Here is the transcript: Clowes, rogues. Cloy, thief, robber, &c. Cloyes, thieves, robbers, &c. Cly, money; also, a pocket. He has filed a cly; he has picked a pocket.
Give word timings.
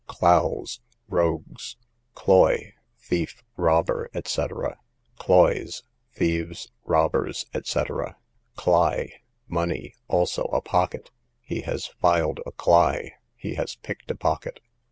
Clowes, 0.07 0.81
rogues. 1.07 1.77
Cloy, 2.15 2.73
thief, 2.97 3.43
robber, 3.55 4.09
&c. 4.25 4.45
Cloyes, 5.19 5.83
thieves, 6.11 6.71
robbers, 6.85 7.45
&c. 7.63 7.79
Cly, 8.55 9.13
money; 9.47 9.93
also, 10.07 10.45
a 10.45 10.59
pocket. 10.61 11.11
He 11.39 11.61
has 11.61 11.85
filed 11.85 12.39
a 12.47 12.51
cly; 12.51 13.11
he 13.35 13.53
has 13.53 13.75
picked 13.83 14.09
a 14.09 14.15
pocket. 14.15 14.59